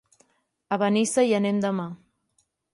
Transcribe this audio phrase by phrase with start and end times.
[0.77, 1.89] A Benissa hi anem demà.